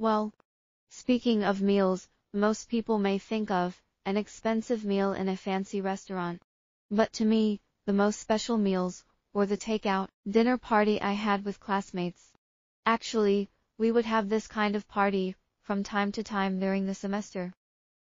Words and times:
Well, 0.00 0.32
speaking 0.90 1.42
of 1.42 1.60
meals, 1.60 2.08
most 2.32 2.68
people 2.68 2.98
may 2.98 3.18
think 3.18 3.50
of 3.50 3.82
an 4.04 4.16
expensive 4.16 4.84
meal 4.84 5.12
in 5.12 5.28
a 5.28 5.36
fancy 5.36 5.80
restaurant. 5.80 6.40
But 6.88 7.12
to 7.14 7.24
me, 7.24 7.60
the 7.84 7.92
most 7.92 8.20
special 8.20 8.58
meals 8.58 9.04
were 9.32 9.46
the 9.46 9.56
takeout 9.56 10.08
dinner 10.28 10.56
party 10.56 11.00
I 11.00 11.12
had 11.12 11.44
with 11.44 11.58
classmates. 11.58 12.32
Actually, 12.86 13.50
we 13.76 13.90
would 13.90 14.04
have 14.04 14.28
this 14.28 14.46
kind 14.46 14.76
of 14.76 14.86
party 14.86 15.34
from 15.62 15.82
time 15.82 16.12
to 16.12 16.22
time 16.22 16.60
during 16.60 16.86
the 16.86 16.94
semester, 16.94 17.52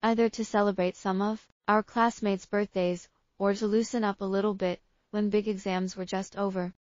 either 0.02 0.28
to 0.28 0.44
celebrate 0.44 0.96
some 0.96 1.22
of 1.22 1.48
our 1.66 1.82
classmates' 1.82 2.44
birthdays 2.44 3.08
or 3.38 3.54
to 3.54 3.66
loosen 3.66 4.04
up 4.04 4.20
a 4.20 4.24
little 4.24 4.54
bit 4.54 4.82
when 5.12 5.30
big 5.30 5.48
exams 5.48 5.96
were 5.96 6.04
just 6.04 6.36
over. 6.36 6.74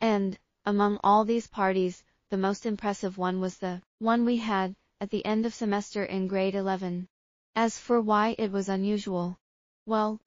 And, 0.00 0.38
among 0.64 1.00
all 1.02 1.24
these 1.24 1.48
parties, 1.48 2.04
the 2.30 2.36
most 2.36 2.64
impressive 2.64 3.18
one 3.18 3.40
was 3.40 3.58
the 3.58 3.82
one 3.98 4.24
we 4.24 4.36
had 4.36 4.72
at 5.00 5.10
the 5.10 5.24
end 5.26 5.44
of 5.44 5.52
semester 5.52 6.04
in 6.04 6.28
grade 6.28 6.54
11. 6.54 7.08
As 7.56 7.76
for 7.76 8.00
why 8.00 8.36
it 8.38 8.52
was 8.52 8.68
unusual, 8.68 9.36
well, 9.84 10.20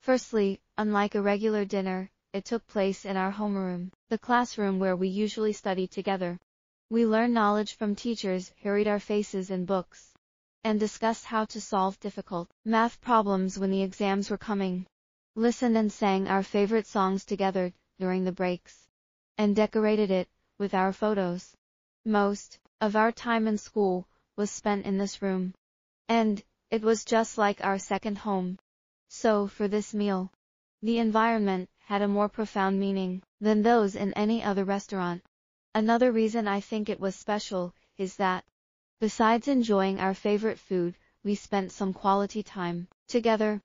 firstly, 0.00 0.60
unlike 0.76 1.14
a 1.14 1.22
regular 1.22 1.64
dinner, 1.64 2.10
it 2.32 2.44
took 2.44 2.66
place 2.66 3.04
in 3.04 3.16
our 3.16 3.30
homeroom, 3.30 3.92
the 4.08 4.18
classroom 4.18 4.80
where 4.80 4.96
we 4.96 5.06
usually 5.06 5.52
study 5.52 5.86
together. 5.86 6.40
We 6.90 7.06
learned 7.06 7.34
knowledge 7.34 7.76
from 7.76 7.94
teachers 7.94 8.52
who 8.60 8.72
read 8.72 8.88
our 8.88 8.98
faces 8.98 9.50
in 9.50 9.64
books 9.64 10.12
and 10.64 10.80
discussed 10.80 11.24
how 11.24 11.44
to 11.44 11.60
solve 11.60 12.00
difficult 12.00 12.50
math 12.64 13.00
problems 13.00 13.60
when 13.60 13.70
the 13.70 13.82
exams 13.82 14.28
were 14.28 14.38
coming. 14.38 14.86
Listened 15.36 15.76
and 15.76 15.92
sang 15.92 16.26
our 16.26 16.42
favorite 16.42 16.88
songs 16.88 17.24
together 17.24 17.72
during 18.00 18.24
the 18.24 18.32
breaks 18.32 18.88
and 19.38 19.54
decorated 19.54 20.10
it 20.10 20.28
with 20.58 20.74
our 20.74 20.92
photos. 20.92 21.56
Most 22.04 22.58
of 22.80 22.96
our 22.96 23.10
time 23.10 23.48
in 23.48 23.58
school 23.58 24.06
was 24.36 24.50
spent 24.50 24.86
in 24.86 24.98
this 24.98 25.22
room. 25.22 25.54
And 26.08 26.42
it 26.70 26.82
was 26.82 27.04
just 27.04 27.38
like 27.38 27.64
our 27.64 27.78
second 27.78 28.18
home. 28.18 28.58
So 29.08 29.46
for 29.46 29.68
this 29.68 29.94
meal, 29.94 30.32
the 30.82 30.98
environment 30.98 31.70
had 31.78 32.02
a 32.02 32.08
more 32.08 32.28
profound 32.28 32.78
meaning 32.78 33.22
than 33.40 33.62
those 33.62 33.94
in 33.96 34.12
any 34.14 34.42
other 34.42 34.64
restaurant. 34.64 35.22
Another 35.74 36.12
reason 36.12 36.46
I 36.46 36.60
think 36.60 36.88
it 36.88 37.00
was 37.00 37.16
special 37.16 37.74
is 37.98 38.16
that, 38.16 38.44
besides 39.00 39.48
enjoying 39.48 39.98
our 39.98 40.14
favorite 40.14 40.58
food, 40.58 40.94
we 41.22 41.34
spent 41.34 41.72
some 41.72 41.92
quality 41.92 42.42
time 42.42 42.88
together. 43.08 43.62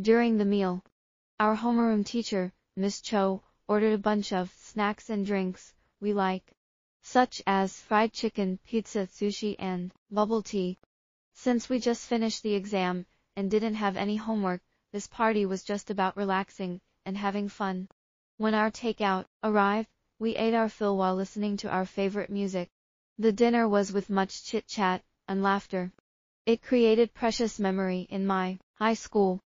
During 0.00 0.38
the 0.38 0.44
meal, 0.44 0.82
our 1.38 1.56
homeroom 1.56 2.04
teacher, 2.04 2.52
Miss 2.76 3.00
Cho, 3.00 3.42
ordered 3.68 3.92
a 3.92 3.98
bunch 3.98 4.32
of 4.32 4.52
snacks 4.58 5.10
and 5.10 5.24
drinks 5.24 5.72
we 6.04 6.12
like, 6.12 6.52
such 7.00 7.40
as 7.46 7.80
fried 7.80 8.12
chicken, 8.12 8.58
pizza, 8.66 9.06
sushi, 9.06 9.56
and 9.58 9.90
bubble 10.10 10.42
tea. 10.42 10.76
Since 11.32 11.70
we 11.70 11.78
just 11.78 12.06
finished 12.06 12.42
the 12.42 12.52
exam 12.52 13.06
and 13.36 13.50
didn't 13.50 13.76
have 13.76 13.96
any 13.96 14.16
homework, 14.16 14.60
this 14.92 15.06
party 15.06 15.46
was 15.46 15.64
just 15.64 15.88
about 15.88 16.14
relaxing 16.14 16.82
and 17.06 17.16
having 17.16 17.48
fun. 17.48 17.88
When 18.36 18.52
our 18.52 18.70
takeout 18.70 19.24
arrived, 19.42 19.88
we 20.18 20.36
ate 20.36 20.52
our 20.52 20.68
fill 20.68 20.98
while 20.98 21.14
listening 21.14 21.56
to 21.58 21.70
our 21.70 21.86
favorite 21.86 22.28
music. 22.28 22.68
The 23.18 23.32
dinner 23.32 23.66
was 23.66 23.90
with 23.90 24.10
much 24.10 24.44
chit-chat 24.44 25.02
and 25.26 25.42
laughter. 25.42 25.90
It 26.44 26.60
created 26.60 27.14
precious 27.14 27.58
memory 27.58 28.06
in 28.10 28.26
my 28.26 28.58
high 28.74 28.92
school 28.92 29.40